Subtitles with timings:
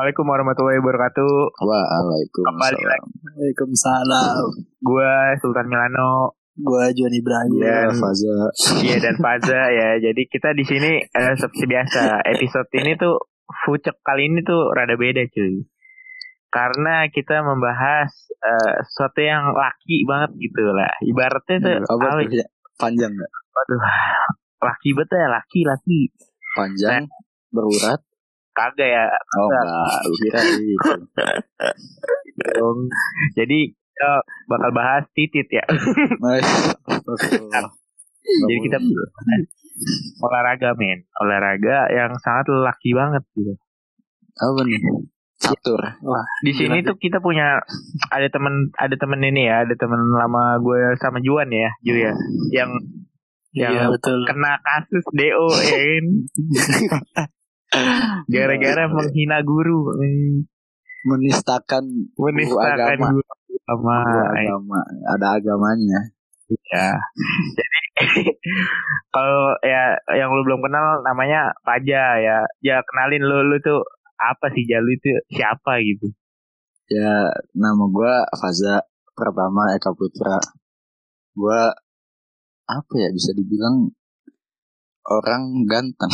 [0.00, 1.32] Assalamualaikum warahmatullahi wabarakatuh.
[1.60, 2.56] Waalaikumsalam.
[2.56, 3.08] Kembali lagi.
[3.20, 4.44] Waalaikumsalam.
[4.80, 5.12] Gua
[5.44, 6.40] Sultan Milano.
[6.56, 7.60] Gua John Ibrahim.
[7.60, 8.48] Ya, Faza.
[8.80, 10.00] Iya dan Faza ya.
[10.00, 12.24] Jadi kita di sini eh, seperti biasa.
[12.32, 13.28] Episode ini tuh
[13.68, 15.68] fucek kali ini tuh rada beda cuy.
[16.48, 18.08] Karena kita membahas
[18.40, 20.96] eh, sesuatu yang laki banget gitu lah.
[21.04, 22.40] Ibaratnya tuh Apa apa tuh?
[22.40, 22.48] Ya,
[22.80, 23.32] Panjang nggak?
[23.52, 23.84] Waduh,
[24.64, 26.00] laki betul ya laki laki.
[26.56, 27.04] Panjang,
[27.52, 28.00] berurat.
[28.50, 29.04] Kagak ya.
[29.38, 29.64] Oh enggak,
[30.18, 30.90] kira itu.
[32.56, 32.78] dong.
[33.36, 34.10] Jadi kita
[34.48, 35.64] bakal bahas titit ya.
[36.22, 36.44] Mas.
[38.20, 38.78] Jadi kita
[40.20, 43.56] olahraga men, olahraga yang sangat laki banget gitu.
[44.36, 44.80] apa nih?
[45.40, 45.80] Catur.
[46.44, 47.64] Di sini tuh kita punya
[48.12, 52.12] ada temen ada temen ini ya, ada temen lama gue sama Juan ya, Ju ya,
[52.52, 52.70] yang
[53.56, 54.20] yang Iya betul.
[54.28, 56.06] kena kasus DO ya kan.
[58.26, 59.94] Gara-gara menghina guru,
[61.00, 63.06] Menistakan menistakan agama.
[63.16, 63.22] guru
[63.64, 64.80] sama guru agama.
[65.16, 66.00] Ada agamanya.
[66.50, 66.90] ya.
[67.56, 67.80] Jadi
[69.14, 72.38] kalau ya yang lu belum kenal namanya Paja ya.
[72.60, 73.80] Ya kenalin lu lu tuh
[74.20, 76.12] apa sih Jalu itu siapa gitu.
[76.90, 78.82] Ya, nama gua Faza.
[79.14, 80.36] Pertama Eka Putra.
[81.32, 81.70] Gua
[82.68, 83.88] apa ya bisa dibilang
[85.10, 86.12] orang ganteng.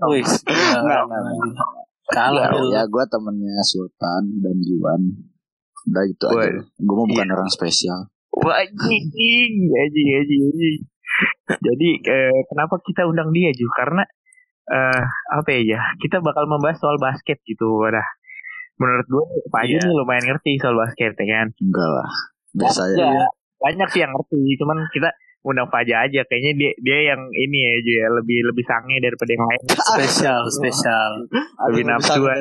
[0.00, 1.46] Enggak, enggak.
[2.10, 5.02] kalah ya, gue temennya Sultan dan Juan
[5.86, 6.42] udah gitu Woi.
[6.42, 7.34] aja gue mau bukan Iya.
[7.38, 8.00] orang spesial
[8.50, 9.52] anjing.
[11.50, 13.66] Jadi eh, kenapa kita undang dia Ju?
[13.70, 14.02] Karena
[14.70, 15.02] eh
[15.34, 15.78] apa ya?
[15.98, 17.66] Kita bakal membahas soal basket gitu.
[17.78, 18.06] Wadah.
[18.78, 19.86] Menurut gue Pak Aja Iya.
[19.86, 21.46] nih lumayan ngerti soal basket ya kan.
[21.58, 22.10] enggak lah
[22.50, 23.06] biasa ya
[23.60, 25.12] banyak sih yang ngerti, cuman kita
[25.46, 26.20] undang Faja aja.
[26.28, 29.62] Kayaknya dia dia yang ini ya Ju ya, lebih lebih sange daripada yang lain.
[29.96, 31.10] Spesial, spesial.
[31.72, 32.40] lebih nafsuan.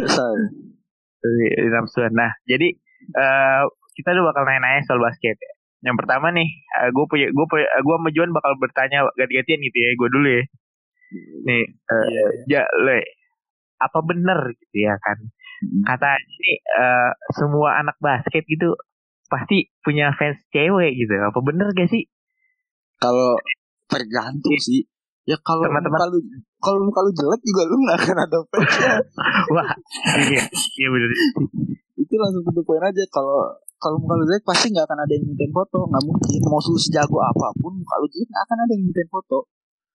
[1.24, 2.12] Lebih nafsuan.
[2.16, 2.68] Nah, jadi
[3.16, 3.64] eh
[3.96, 5.54] kita tuh bakal nanya-nanya soal basket ya.
[5.80, 6.48] Yang pertama nih,
[6.92, 9.90] gue punya gue punya gue sama Juan bakal bertanya ganti-gantian gitu ya.
[9.96, 10.44] Gue dulu ya.
[11.48, 13.00] Nih, eh, Iya, ya le,
[13.80, 15.18] apa bener gitu ya kan?
[15.88, 18.76] Kata ini eh, semua anak basket gitu
[19.32, 21.16] pasti punya fans cewek gitu.
[21.16, 22.08] Apa bener gak sih?
[23.02, 23.36] Kalau
[23.90, 24.86] tergantung sih.
[25.28, 25.94] Ya kalau Teman-teman.
[25.94, 26.20] muka lu
[26.58, 28.94] kalau muka lu jelek juga lu nggak akan ada fansnya
[29.54, 29.70] Wah,
[30.26, 31.10] iya, iya bener.
[31.94, 33.04] itu langsung to the point aja.
[33.14, 35.86] Kalau kalau muka lu jelek pasti nggak akan ada yang mintain foto.
[35.86, 36.40] Nggak mungkin.
[36.50, 39.40] Mau lu sejago apa pun muka lu jelek nggak akan ada yang mintain foto.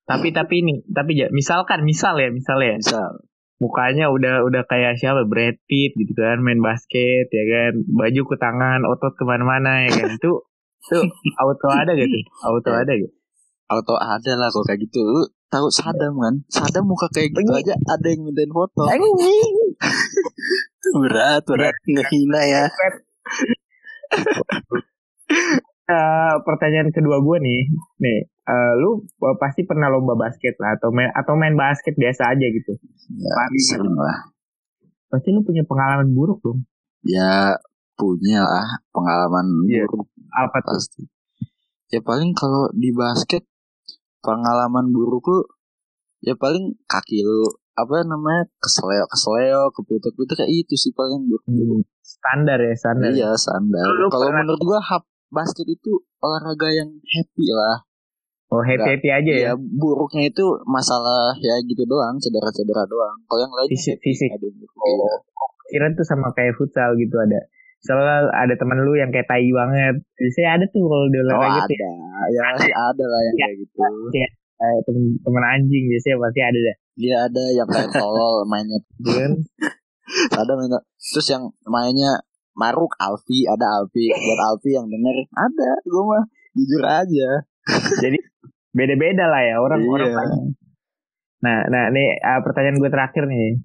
[0.05, 2.77] Tapi tapi ini, tapi ya misalkan misal ya, misal ya.
[2.77, 3.25] misal.
[3.59, 5.25] Mukanya udah udah kayak siapa?
[5.25, 7.73] Brad Pitt gitu kan main basket ya kan.
[7.91, 10.15] Baju ke tangan otot ke mana-mana ya kan.
[10.15, 10.45] Itu
[10.91, 11.05] tuh
[11.41, 13.15] auto ada gitu auto ada gitu
[13.73, 15.01] auto ada lah kalau kayak gitu.
[15.01, 16.35] Lu tahu Sadam kan?
[16.53, 18.85] Sadam muka kayak gitu aja ada yang mintain foto.
[21.01, 21.75] Berat, berat.
[21.89, 22.65] Ngehina ya.
[25.85, 27.61] Eh, pertanyaan kedua gue nih
[28.01, 29.05] nih eh, lu
[29.37, 32.73] pasti pernah lomba basket lah atau main atau main basket biasa aja gitu.
[33.21, 33.33] Ya,
[33.69, 34.33] sering lah.
[35.13, 36.65] Pasti lu punya pengalaman buruk dong.
[37.05, 37.61] Ya
[38.01, 39.85] punya lah pengalaman Iya.
[39.85, 40.75] buruk apa tuh?
[40.77, 41.03] Pasti.
[41.93, 43.47] Ya paling kalau di basket
[44.19, 45.41] pengalaman buruk lu
[46.25, 51.45] ya paling kaki lu apa namanya kesleo kesleo keputar putar kayak itu sih paling buruk.
[51.47, 53.11] Hmm, standar ya standar.
[53.13, 53.85] Iya standar.
[53.85, 57.83] Kalau pernah- menurut gua hap basket itu olahraga yang happy lah.
[58.55, 59.53] Oh happy happy aja ya ya?
[59.59, 63.19] buruknya itu masalah ya gitu doang cedera-cedera doang.
[63.27, 64.31] Kalau yang lain fisik fisik.
[64.31, 64.47] ada.
[64.79, 65.19] Oh,
[65.67, 67.41] kira tuh sama kayak futsal gitu ada.
[67.85, 70.01] Soalnya ada teman lu yang kayak tai banget.
[70.17, 71.77] Biasanya ada tuh kalau di Oh olahraga ada, tuh
[72.33, 73.45] ya masih ada lah yang Ya.
[73.45, 73.79] kayak gitu.
[74.55, 76.77] kayak temen, temen anjing biasanya pasti ada dah.
[76.97, 79.33] Dia ada yang kayak tolol mainnya Kan?
[80.41, 80.81] ada mainnya.
[80.97, 82.13] Terus yang mainnya
[82.57, 86.23] Maruk Alfi ada Alfi buat Alfi yang denger ada gue mah
[86.55, 87.29] jujur aja
[87.99, 88.19] Jadi
[88.71, 90.09] beda-beda lah ya orang orang.
[90.09, 90.55] Iya.
[91.45, 93.61] Nah, nah nih ah, pertanyaan gue terakhir nih.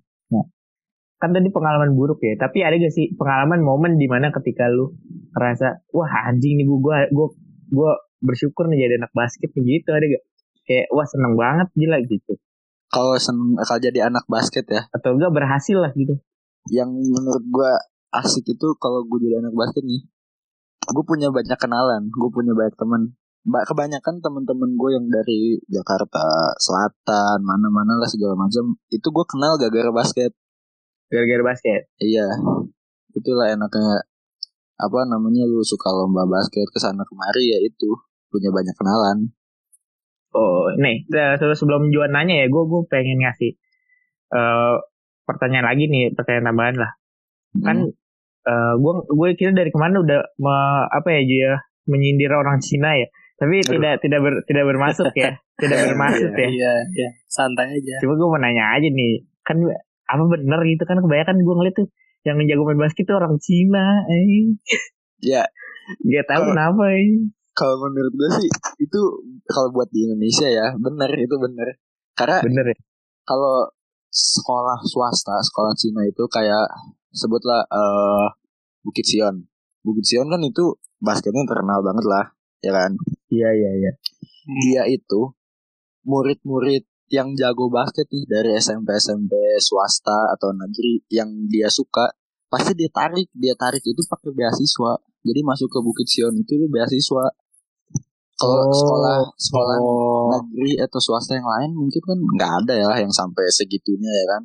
[1.20, 2.40] Kan tadi pengalaman buruk ya.
[2.40, 4.96] Tapi ada gak sih pengalaman momen di mana ketika lu
[5.36, 7.28] ngerasa wah anjing nih gue gue
[7.70, 7.92] gue
[8.24, 10.24] bersyukur nih jadi anak basket gitu ada gak?
[10.64, 12.34] Kayak wah seneng banget gila gitu.
[12.90, 16.18] kalau seneng kalau jadi anak basket ya Atau enggak berhasil lah gitu.
[16.74, 17.72] yang menurut gue
[18.14, 20.02] asik itu kalau gue jadi anak basket nih
[20.90, 23.14] gue punya banyak kenalan gue punya banyak teman
[23.46, 29.56] Ba- kebanyakan teman-teman gue yang dari Jakarta Selatan mana-mana lah segala macam itu gue kenal
[29.56, 30.34] gara-gara basket
[31.10, 31.90] Gara-gara basket.
[31.98, 32.26] Iya.
[33.14, 34.06] Itulah enaknya
[34.80, 37.90] apa namanya lu suka lomba basket ke sana kemari ya itu
[38.32, 39.18] punya banyak kenalan.
[40.30, 41.10] Oh, nih,
[41.58, 43.58] sebelum Juan nanya ya, gue gue pengen ngasih
[44.30, 44.76] eh
[45.26, 46.92] pertanyaan lagi nih, pertanyaan tambahan lah.
[47.66, 47.98] Kan Hmm.
[48.46, 51.50] eh gue gue kira dari ke mana udah me- apa ya dia
[51.90, 53.10] menyindir orang Cina ya.
[53.42, 53.72] Tapi Aduh.
[53.74, 55.34] tidak tidak ber, tidak bermaksud ya.
[55.66, 56.46] tidak bermaksud ya.
[56.46, 57.10] Iya, iya.
[57.26, 57.98] Santai aja.
[58.06, 59.58] Cuma gue mau nanya aja nih, kan
[60.10, 61.88] apa bener gitu kan kebanyakan gue ngeliat tuh
[62.26, 64.58] yang jago main basket tuh orang Cina, eh.
[65.22, 65.48] Ya,
[66.02, 67.30] Gak tahu Kalau- kenapa, eh.
[67.54, 69.00] kalau menurut gue sih itu
[69.46, 71.78] kalau buat di Indonesia ya bener itu bener.
[72.12, 72.78] Karena Bener ya?
[73.24, 73.70] kalau
[74.10, 76.66] sekolah swasta, sekolah Cina itu kayak
[77.12, 78.26] sebutlah eh
[78.82, 79.46] Bukit Sion.
[79.80, 82.26] Bukit Sion kan itu basketnya terkenal banget lah,
[82.60, 82.92] ya kan?
[83.30, 83.92] Iya, iya, iya.
[84.60, 85.32] Dia itu
[86.04, 92.10] murid-murid yang jago basket nih dari SMP SMP swasta atau negeri yang dia suka
[92.46, 96.70] pasti dia tarik dia tarik itu pakai beasiswa jadi masuk ke Bukit Sion itu dia
[96.70, 97.26] beasiswa
[98.36, 98.72] kalau Oh.
[98.72, 103.44] sekolah sekolah Oh, negeri atau swasta yang lain mungkin kan nggak ada ya yang sampai
[103.50, 104.44] segitunya ya kan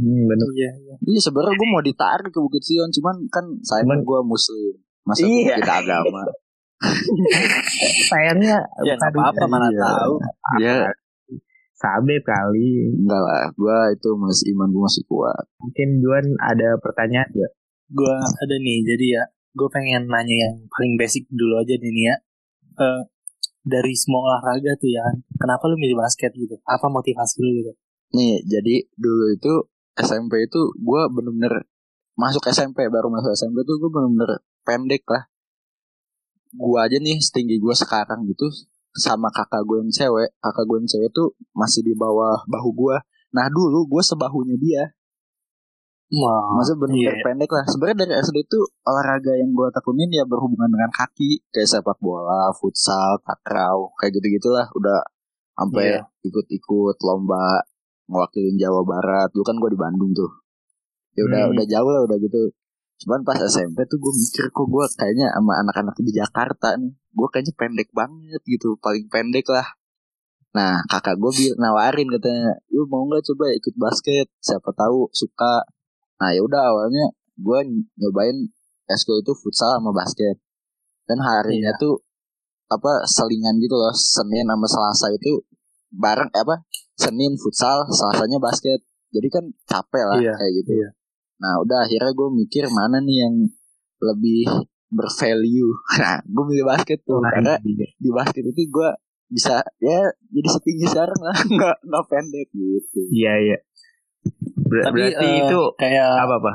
[0.00, 0.48] Hmm, bener.
[0.56, 0.94] iya, iya.
[1.04, 4.72] Iya sebenarnya gue mau ditarik ke Bukit Sion, cuman kan saya gue muslim,
[5.04, 5.60] masa Iya.
[5.60, 6.24] kita agama.
[8.08, 9.80] Sayangnya Ya nggak apa-apa mana Iya.
[9.82, 10.14] tahu.
[10.56, 10.76] Iya,
[11.80, 12.92] Sabep kali.
[12.92, 15.44] enggak lah, gue itu masih iman gue masih kuat.
[15.64, 17.52] Mungkin Juan ada pertanyaan gak?
[17.88, 19.22] Gue ada nih, jadi ya,
[19.56, 22.16] gue pengen nanya yang paling basic dulu aja nih nih ya.
[22.84, 23.02] Eh,
[23.64, 25.04] dari semua olahraga tuh ya,
[25.40, 26.60] kenapa lu milih basket gitu?
[26.68, 27.72] Apa motivasi lu gitu?
[28.12, 29.52] Nih, jadi dulu itu
[29.96, 31.64] SMP itu gue bener-bener
[32.12, 35.24] masuk SMP baru masuk SMP tuh gue bener-bener pendek lah.
[36.52, 38.52] Gue aja nih setinggi gue sekarang gitu
[38.94, 42.96] sama kakak gue yang cewek, kakak gue yang cewek tuh masih di bawah bahu gue.
[43.30, 44.84] Nah dulu gue sebahunya dia.
[46.10, 47.22] Wah, Maksudnya bener-bener iya.
[47.22, 47.64] pendek lah.
[47.70, 52.50] Sebenarnya dari SD itu olahraga yang gue tekunin ya berhubungan dengan kaki, kayak sepak bola,
[52.58, 54.66] futsal, takraw, kayak gitu gitulah.
[54.74, 55.06] Udah
[55.54, 56.02] sampai Iya.
[56.26, 57.62] ikut-ikut lomba
[58.10, 59.30] ngewakilin Jawa Barat.
[59.30, 60.30] Dulu kan gue di Bandung tuh.
[61.14, 61.54] Ya udah Hmm.
[61.54, 62.42] udah jauh lah udah gitu.
[63.06, 67.28] Cuman pas SMP tuh gue mikir kok gue kayaknya sama anak-anak di Jakarta nih, gue
[67.30, 69.66] kayaknya pendek banget gitu, paling pendek lah.
[70.50, 74.26] Nah kakak gue bil nawarin katanya, lu mau nggak coba ikut basket?
[74.42, 75.62] Siapa tahu suka.
[76.18, 77.58] Nah ya udah awalnya gue
[77.98, 78.36] nyobain
[78.86, 80.38] eskul itu futsal sama basket.
[81.06, 81.80] Dan harinya Iya.
[81.82, 81.94] tuh
[82.70, 85.42] apa selingan gitu loh, Senin sama Selasa itu
[85.90, 86.62] bareng apa?
[86.94, 88.78] Senin futsal, Selasanya basket.
[89.10, 90.70] Jadi kan capek lah Iya, kayak gitu.
[90.78, 90.88] iya.
[91.42, 93.34] Nah udah akhirnya gue mikir mana nih yang
[94.00, 94.46] lebih
[94.90, 95.72] bervalue.
[96.00, 97.56] Nah gue milih basket tuh karena
[97.96, 98.90] di basket itu gue
[99.30, 103.00] bisa ya jadi setinggi sekarang lah nggak nggak pendek gitu.
[103.08, 103.58] Iya, iya.
[104.60, 106.52] Ber- Tapi berarti eh, itu kayak apa apa?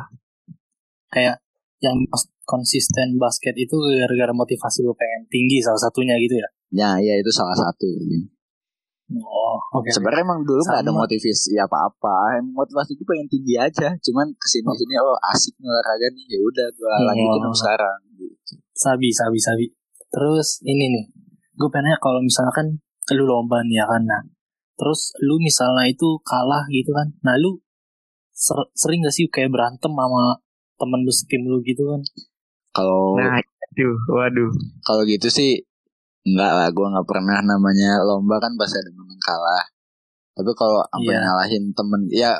[1.07, 1.35] kayak
[1.79, 6.47] yang kons- konsisten basket itu gara-gara motivasi lu pengen tinggi salah satunya gitu ya.
[6.71, 7.87] Ya ya itu salah satu.
[9.05, 9.85] Oh, oke.
[9.87, 12.41] Sebenarnya emang dulu nggak ada motivasi apa-apa.
[12.41, 13.93] Emang motivasi gue pengen tinggi aja.
[13.95, 17.05] Cuman ke sini sini oh asik olahraga nih ya udah gue Hmm.
[17.07, 17.97] lanjutin sampai sekarang.
[18.75, 19.65] Sabi, sabi, sabi.
[20.11, 21.05] Terus ini nih,
[21.55, 22.79] gue pengen nanya kalau misalkan
[23.13, 24.21] lu lomba nih ya kan, nah,
[24.75, 27.61] terus lu misalnya itu kalah gitu kan, nah lu
[28.33, 30.39] ser- sering gak sih kayak berantem sama
[30.75, 32.01] temen lu tim lu gitu kan?
[32.75, 34.51] Kalau Nah, aduh, waduh.
[34.83, 35.63] kalau gitu sih
[36.25, 39.63] enggak lah gue nggak pernah namanya lomba kan pasti ada menang kalah
[40.33, 41.21] tapi kalau sampai Iya.
[41.21, 42.31] nyalahin temen ya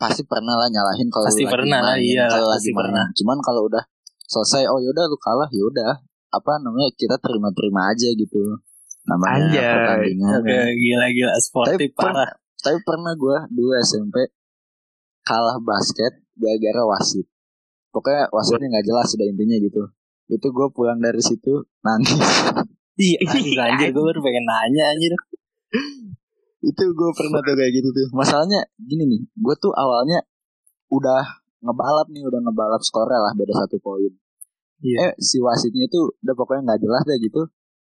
[0.00, 2.78] pasti pernah lah nyalahin kalau Pasti lagi pernah lah, main, iya, kalau pasti lagi main.
[2.80, 3.04] pernah.
[3.12, 3.84] cuman kalau udah
[4.26, 8.60] selesai oh yaudah lu kalah yaudah apa namanya kita terima-terima aja gitu.
[9.06, 9.70] Namanya Anjay.
[9.70, 12.30] pertandingan Oke, gila-gila sportif Tapi parah.
[12.58, 14.16] tapi pernah gue dulu SMP
[15.22, 17.26] kalah basket gara-gara wasit.
[17.94, 19.82] Pokoknya wasitnya nggak jelas sudah intinya gitu.
[20.26, 22.18] Itu gue pulang dari situ nangis.
[22.96, 25.12] Iya, anjir, anjir gue baru pengen nanya anjir.
[26.64, 28.08] itu gue pernah tuh kayak gitu tuh.
[28.16, 30.24] Masalahnya gini nih gue tuh awalnya
[30.88, 34.12] udah ngebalap nih udah ngebalap skornya lah beda satu poin.
[34.76, 34.96] Iya.
[35.08, 37.42] eh si wasitnya itu udah pokoknya nggak jelas deh gitu.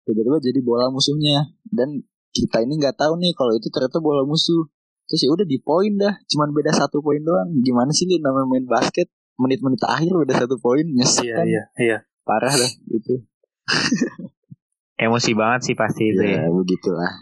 [0.08, 1.52] Tiba-tiba jadi bola musuhnya.
[1.68, 2.00] Dan
[2.32, 4.64] kita ini nggak tahu nih kalau itu ternyata bola musuh.
[5.08, 7.48] Terus ya udah di poin dah cuman beda satu poin doang.
[7.60, 9.08] Gimana sih lu namanya main basket?
[9.36, 11.44] Menit-menit akhir beda satu poin nyesek Iya, kan?
[11.46, 11.98] iya, iya.
[12.26, 13.22] parah dah gitu.
[14.98, 16.42] Emosi banget sih pasti itu ya.
[16.42, 16.50] ya.
[16.50, 17.12] begitulah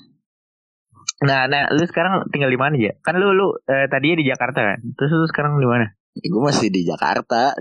[1.24, 2.92] Nah, nah, lu sekarang tinggal di mana ya?
[3.00, 4.78] Kan lu lu eh, tadinya di Jakarta kan?
[5.00, 5.88] Terus lu sekarang di mana?
[6.16, 7.52] ya, gue masih di Jakarta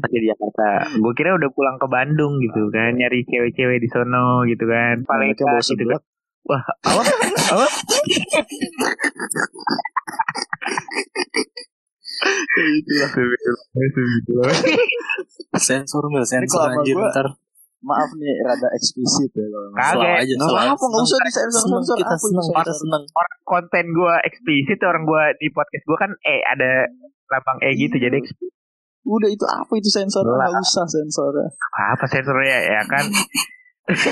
[0.00, 0.84] Masih di Jakarta.
[1.00, 5.04] Gue kira udah pulang ke Bandung gitu kan, nyari cewek-cewek di sono gitu kan.
[5.08, 6.00] Paling Mereka bawa gitu kan.
[6.42, 7.02] Wah, apa?
[7.54, 7.66] apa?
[15.58, 17.26] Sensor mil, Ini sensor kalau sama anjir ntar.
[17.82, 19.70] Maaf nih rada eksplisit ya kalau.
[19.74, 20.70] Selalu aja, selalu.
[20.72, 22.78] apa, nggak usah disensor Seneng, sensor kita apa seneng, kita sensor?
[22.80, 23.02] seneng.
[23.12, 26.70] Orang konten gue eksplisit, orang gue di podcast gue kan eh ada
[27.28, 28.18] lambang E gitu jadi
[29.02, 30.22] Udah itu apa itu sensor?
[30.22, 31.50] Nggak usah sensornya.
[31.74, 33.02] apa sensornya ya kan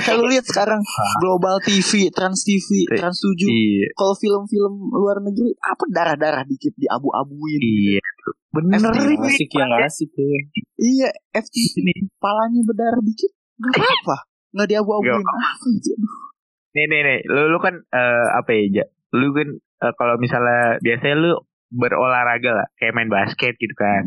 [0.02, 0.82] Kalau lihat sekarang
[1.22, 3.46] Global TV, Trans TV, Trans 7.
[3.46, 7.60] iya Kalau film-film luar negeri apa darah-darah dikit diabu-abuin.
[7.62, 8.02] iya
[8.50, 9.14] bener FTV.
[9.14, 10.26] ini Asik yang asik tuh.
[10.74, 11.86] Iya, FTV
[12.18, 13.30] palanya berdarah dikit.
[13.74, 14.16] Gak apa-apa.
[14.50, 15.22] Nggak diabu-abuin.
[15.22, 15.44] Apa
[16.74, 17.18] nih nih nih.
[17.26, 18.84] Lu lu kan eh, apa ya Ja?
[19.10, 21.32] lu kan eh, kalau misalnya biasanya lu
[21.70, 22.68] berolahraga lah.
[22.78, 24.06] Kayak main basket gitu kan.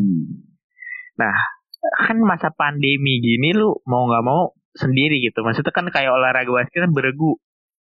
[2.07, 5.43] Kan masa pandemi gini lu mau nggak mau sendiri gitu.
[5.43, 7.39] Maksudnya kan kayak olahraga basket kan beregu.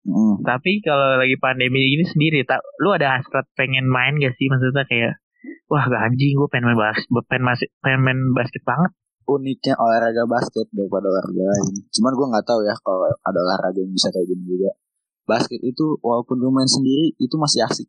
[0.03, 0.35] Hmm.
[0.43, 4.51] tapi kalau lagi pandemi gini sendiri tak lu ada hasrat pengen main gak sih?
[4.51, 5.15] Maksudnya kayak
[5.71, 8.91] wah gak anjing gue pengen main basket pengen masih pengen main basket banget
[9.23, 11.73] Uniknya olahraga basket daripada olahraga lain.
[11.89, 14.71] Cuman gue nggak tahu ya kalau ada olahraga yang bisa kayak gini juga.
[15.23, 17.87] Basket itu walaupun lu main sendiri itu masih asik.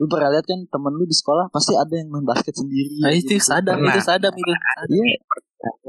[0.00, 3.04] Lu pernah lihat kan temen lu di sekolah pasti ada yang main basket sendiri.
[3.04, 3.52] Nah itu gitu.
[3.52, 3.92] Pernah.
[3.92, 4.52] itu sadap itu.
[4.96, 5.04] Iya,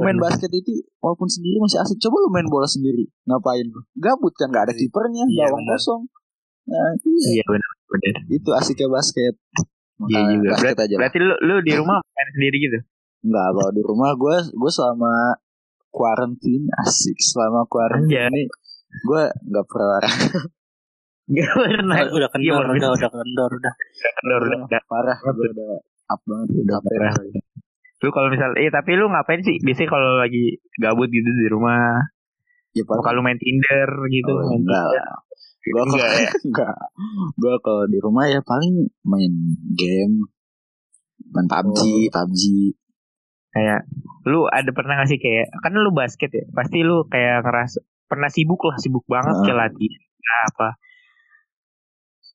[0.04, 1.96] main basket itu walaupun sendiri masih asik.
[2.04, 3.80] Coba lu main bola sendiri, ngapain lu?
[3.96, 6.02] Gabut kan, nggak ada kipernya, Iya, gawang kosong.
[6.68, 7.40] Nah, iya.
[7.40, 9.34] iya benar benar itu asiknya basket.
[10.08, 10.96] iya Makanya juga basket berarti, aja.
[10.98, 12.80] berarti lu lu di rumah main sendiri gitu
[13.22, 15.14] Enggak, kalau di rumah gue gue selama
[15.88, 18.34] quarantine asik selama quarantine Anjay.
[18.34, 18.44] ini
[19.02, 20.40] gue nggak pernah olahraga.
[21.32, 23.74] Gak pernah Nah, udah kendor, Iya, udah, udah kendor, udah.
[24.20, 24.82] kendor udah, udah.
[24.84, 25.74] parah gue udah
[26.06, 27.14] up banget udah Parah.
[28.02, 29.56] Lu kalau misal, eh tapi lu ngapain sih?
[29.58, 32.04] Biasanya kalau lagi gabut gitu di rumah,
[32.74, 34.98] ya kalau main Tinder gitu, Oh, main enggak Tinder.
[34.98, 35.20] lah.
[35.62, 36.30] Gue Enggak ya?
[36.50, 36.76] enggak.
[37.38, 38.74] Gue kalau di rumah ya paling
[39.06, 39.34] main
[39.72, 40.16] game,
[41.30, 42.44] main PUBG, PUBG.
[43.52, 43.88] Kayak
[44.28, 48.30] lu ada pernah gak sih kayak kan lu basket ya, pasti lu kayak ngerasa pernah
[48.32, 49.46] sibuk lah, sibuk banget Heeh.
[49.48, 50.04] kayak latihan
[50.48, 50.70] apa.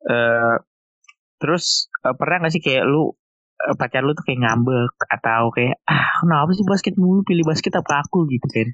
[0.06, 0.56] Eh
[1.40, 3.12] terus eh, pernah gak sih kayak lu
[3.64, 7.72] eh, pacar lu tuh kayak ngambek atau kayak ah kenapa sih basket mulu pilih basket
[7.76, 8.68] apa aku gitu kan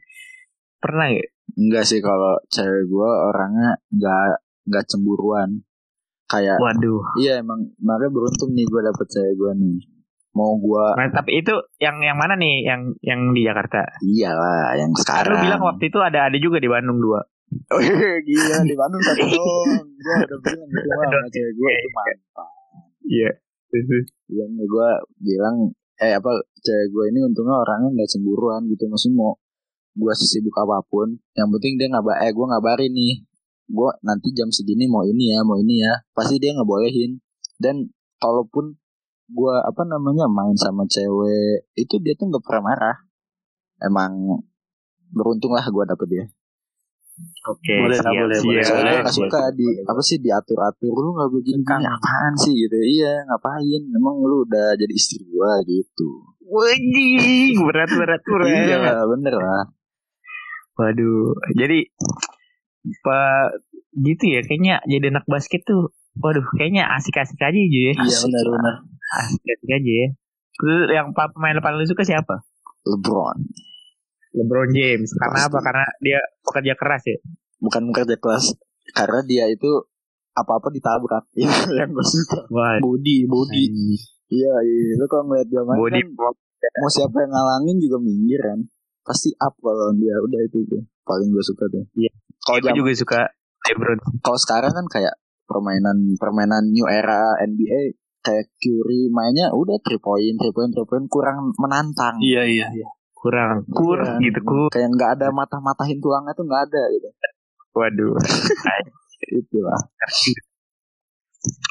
[0.82, 5.50] pernah gak Enggak sih kalau cewek gue orangnya enggak enggak cemburuan.
[6.30, 9.78] Kayak waduh iya emang makanya beruntung nih gue dapet cewek gue nih.
[10.32, 14.90] Mau gue Nah, tapi itu yang yang mana nih yang yang di Jakarta iyalah yang
[14.96, 15.36] sekarang.
[15.36, 17.20] lu bilang waktu itu ada ada juga di Bandung dua.
[17.68, 19.84] Oh iya, gila di Bandung satu doang.
[19.92, 22.48] Gue udah bilang sama cewek gue itu mantap.
[23.04, 23.30] Iya.
[24.32, 24.88] Iya, gue
[25.20, 25.56] bilang
[26.00, 26.32] eh apa
[26.64, 29.32] cewek gue ini untungnya orangnya nggak cemburuan gitu maksudnya mau
[29.92, 33.20] gue sesibuk apa pun yang penting dia ngaba eh gue ngabarin nih
[33.68, 37.20] gue nanti jam segini mau ini ya mau ini ya pasti dia ngebolehin
[37.60, 38.80] dan kalaupun
[39.28, 42.96] gue apa namanya main sama cewek itu dia tuh nggak pernah marah
[43.82, 44.42] emang
[45.12, 46.26] beruntung lah gue dapet dia
[47.44, 47.76] Oke.
[47.76, 48.48] Boleh, siap, boleh, siap.
[48.48, 48.64] boleh.
[48.64, 52.78] soalnya nggak suka di apa sih diatur atur lu nggak begini begini apaan sih gitu
[52.80, 58.48] iya ngapain emang lu udah jadi istri gua gitu Wajing, berat berat berat.
[58.48, 59.64] iya lah bener lah
[60.76, 61.36] Waduh.
[61.56, 61.92] Jadi
[63.04, 63.60] pak
[63.92, 65.92] gitu ya kayaknya jadi anak basket tuh.
[66.12, 67.92] Waduh, kayaknya asik-asik aja aja ya.
[67.96, 68.74] Iya benar benar.
[69.12, 70.08] Asik-asik aja ya.
[70.92, 72.44] Yang pemain paling lu suka siapa?
[72.88, 73.38] LeBron
[74.32, 75.12] LeBron James.
[75.12, 75.48] Karena Pasti.
[75.52, 75.58] apa?
[75.60, 77.18] Karena dia pekerja keras ya.
[77.62, 78.58] bukan kerja kelas
[78.90, 79.70] karena dia itu
[80.34, 81.46] apa apa ditabrak itu
[81.78, 82.42] yang gue suka
[82.82, 83.64] body body
[84.34, 86.34] iya iya lu kalau ngeliat dia main Body kan,
[86.82, 88.58] mau siapa yang ngalangin juga minggir kan
[89.06, 92.10] pasti up kalau dia udah itu tuh paling gue suka tuh Iya.
[92.42, 93.20] kalau gue juga suka
[93.70, 93.98] LeBron.
[94.26, 95.14] kalau sekarang kan kayak
[95.46, 101.06] permainan permainan new era NBA kayak Curry mainnya udah three point three point three point
[101.06, 102.88] kurang menantang Iya iya iya.
[103.12, 104.18] Kurang kur Iya.
[104.20, 104.66] gitu kur.
[104.68, 107.08] kayak nggak ada mata matahin tulangnya tuh nggak ada gitu
[107.72, 108.14] Waduh.
[109.38, 109.80] itu lah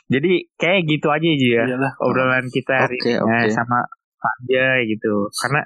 [0.08, 1.64] Jadi kayak gitu aja aja ya.
[1.66, 1.94] Iyalah.
[1.98, 3.32] obrolan kita hari Oke, ini oke.
[3.42, 3.80] ya, sama
[4.22, 5.62] aja gitu karena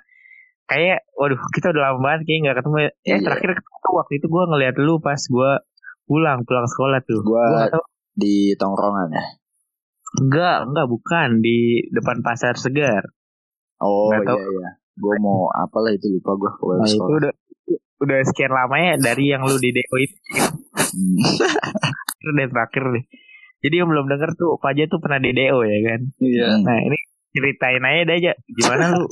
[0.66, 3.18] kayak waduh kita udah lama banget kayak nggak ketemu ya Iya.
[3.22, 5.52] terakhir ketemu waktu itu gue ngeliat lu pas gue
[6.06, 7.20] pulang pulang sekolah tuh
[7.74, 7.84] tahu
[8.16, 9.26] di tongkrongan ya
[10.18, 11.58] enggak enggak bukan di
[11.90, 13.04] depan pasar segar
[13.78, 14.40] oh Nggak iya tahu.
[14.40, 17.34] iya gue mau apalah itu lupa gue nah itu udah
[17.98, 20.16] udah sekian lamanya dari yang lu di deko itu
[20.96, 21.20] Hmm.
[22.22, 23.04] terakhir deh terakhir deh
[23.60, 26.48] jadi yang belum denger tuh Pak Aja tuh pernah di DO ya kan Iya.
[26.50, 26.62] Hmm.
[26.64, 26.98] nah ini
[27.30, 29.06] ceritain aja deh aja gimana lu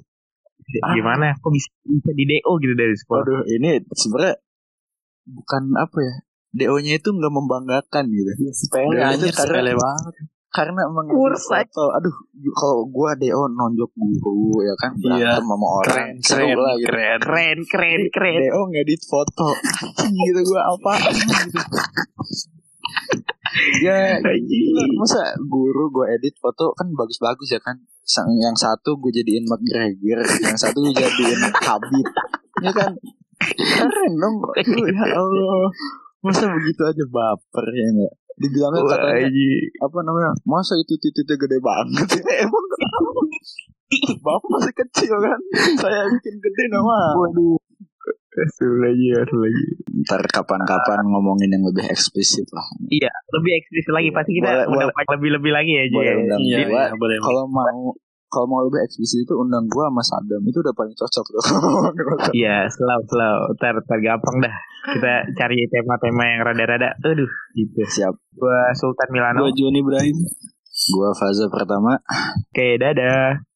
[0.89, 4.35] gimana kok bisa bisa di DO gitu dari sekolah Waduh, ini sebenarnya
[5.25, 6.15] bukan apa ya?
[6.53, 8.31] DO-nya itu nggak membanggakan gitu.
[8.53, 10.13] Sepele karena- sepele banget.
[10.53, 12.13] Karena emang Kurs foto, aduh,
[12.53, 15.33] kalau gua DO nonjok guru ya kan Iya.
[15.33, 16.85] berantem sama orang Keren keren lah gitu.
[16.85, 17.19] keren.
[17.19, 19.47] keren keren keren DO ngedit foto,
[20.23, 20.93] gitu gua apa?
[21.09, 21.57] gitu.
[23.85, 27.81] ya, gila, masa guru gua edit foto kan bagus-bagus ya kan?
[28.03, 32.03] sang- yang satu gue jadiin McGregor, yang satu gue jadiin Habib.
[32.59, 32.91] Ini kan
[33.79, 34.35] keren dong.
[34.59, 35.71] Ya Allah.
[36.19, 38.13] Masa begitu aja baper ya enggak?
[38.37, 39.65] Dibilangnya Wah, katanya anjing.
[39.77, 40.31] apa namanya?
[40.47, 42.07] Masa itu titiknya gede banget?
[42.45, 42.65] Emang
[44.25, 45.39] Bapak masih kecil kan?
[45.77, 47.13] Saya bikin gede nama.
[47.13, 47.61] Waduh.
[48.81, 49.65] Lagi, lagi.
[50.01, 52.65] Ntar kapan-kapan ngomongin yang lebih eksplisit lah.
[52.89, 55.93] Iya, lebih eksplisit lagi pasti kita Boleh, udah lebih-lebih lagi ya, Ji.
[55.93, 57.17] Boleh undang Iya, iya, boleh.
[57.21, 57.93] Kalau mau
[58.33, 61.43] kalau mau lebih eksplisit itu undang gua sama Sadam itu udah paling cocok tuh.
[62.41, 63.37] Iya, slow, slow.
[63.53, 64.55] Ntar, ntar gampang dah.
[64.89, 67.81] Kita cari tema-tema yang rada-rada, aduh, gitu.
[67.85, 68.13] Siap.
[68.33, 69.45] Gua Sultan Milano.
[69.45, 70.17] Gue Joni Ibrahim.
[70.97, 72.01] Gua fase pertama
[72.49, 73.52] Oke, dadah.